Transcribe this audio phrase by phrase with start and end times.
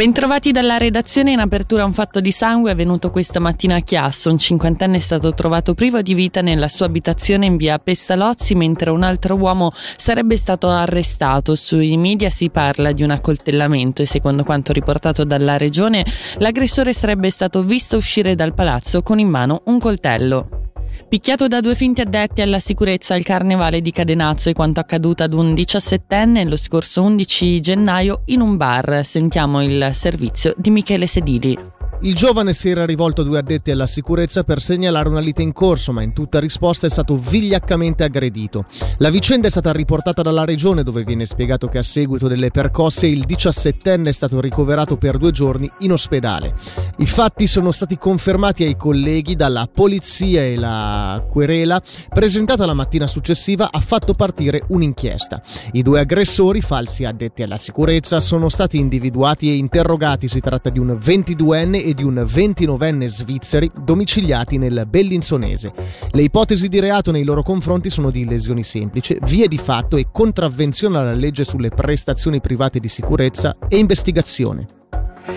[0.00, 1.32] Bentrovati dalla redazione.
[1.32, 4.30] In apertura un fatto di sangue è avvenuto questa mattina a Chiasso.
[4.30, 8.88] Un cinquantenne è stato trovato privo di vita nella sua abitazione in via Pestalozzi, mentre
[8.88, 11.54] un altro uomo sarebbe stato arrestato.
[11.54, 16.06] Sui media si parla di un accoltellamento e secondo quanto riportato dalla regione,
[16.38, 20.59] l'aggressore sarebbe stato visto uscire dal palazzo con in mano un coltello.
[21.08, 25.32] Picchiato da due finti addetti alla sicurezza al carnevale di Cadenazzo e quanto accaduto ad
[25.32, 29.04] un diciassettenne lo scorso 11 gennaio in un bar.
[29.04, 31.79] Sentiamo il servizio di Michele Sedili.
[32.02, 35.52] Il giovane si era rivolto a due addetti alla sicurezza per segnalare una lite in
[35.52, 38.64] corso, ma in tutta risposta è stato vigliaccamente aggredito.
[38.96, 43.06] La vicenda è stata riportata dalla regione, dove viene spiegato che a seguito delle percosse
[43.06, 46.54] il diciassettenne è stato ricoverato per due giorni in ospedale.
[46.96, 53.06] I fatti sono stati confermati ai colleghi dalla polizia e la querela, presentata la mattina
[53.06, 55.42] successiva, ha fatto partire un'inchiesta.
[55.72, 60.28] I due aggressori, falsi addetti alla sicurezza, sono stati individuati e interrogati.
[60.28, 65.72] Si tratta di un 22enne e di un 29enne svizzeri domiciliati nel Bellinsonese.
[66.10, 70.06] Le ipotesi di reato nei loro confronti sono di lesioni semplici, vie di fatto e
[70.10, 74.79] contravvenzione alla legge sulle prestazioni private di sicurezza e investigazione.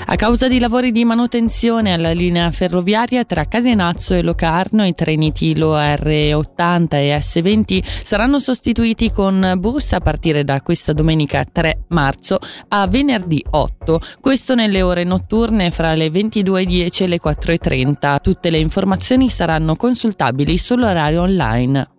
[0.05, 5.31] A causa di lavori di manutenzione alla linea ferroviaria tra Cadenazzo e Locarno, i treni
[5.31, 12.37] Tilo R80 e S20 saranno sostituiti con bus a partire da questa domenica 3 marzo
[12.69, 18.21] a venerdì 8, questo nelle ore notturne fra le 22.10 e le 4.30.
[18.21, 21.92] Tutte le informazioni saranno consultabili sull'orario online.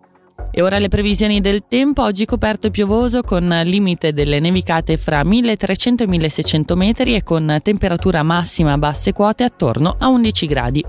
[0.57, 5.21] E ora le previsioni del tempo, oggi coperto e piovoso con limite delle nevicate fra
[5.21, 10.85] 1300 e 1600 metri e con temperatura massima a basse quote attorno a 11 gradi.